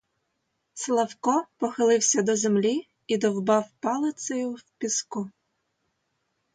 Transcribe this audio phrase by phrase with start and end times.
[0.73, 5.29] Славко похилився до землі і довбав палицею в піску.